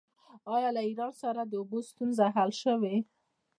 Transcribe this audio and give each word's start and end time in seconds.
آیا 0.55 0.69
له 0.75 0.81
ایران 0.89 1.13
سره 1.23 1.41
د 1.45 1.53
اوبو 1.61 1.79
ستونزه 1.89 2.25
حل 2.35 2.51
شوې؟ 2.63 2.95